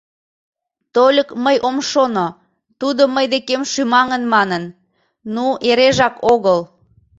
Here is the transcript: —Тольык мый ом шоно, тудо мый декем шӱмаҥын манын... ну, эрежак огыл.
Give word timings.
—Тольык 0.93 1.29
мый 1.43 1.57
ом 1.67 1.77
шоно, 1.89 2.27
тудо 2.79 3.01
мый 3.15 3.25
декем 3.33 3.61
шӱмаҥын 3.71 4.23
манын... 4.33 4.63
ну, 5.33 5.45
эрежак 5.69 6.15
огыл. 6.33 6.59